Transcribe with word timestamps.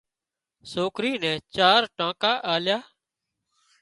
سوڪري 0.71 1.11
نين 1.23 1.37
چار 1.55 1.81
ٽانڪا 1.97 2.33
آليا 2.53 2.77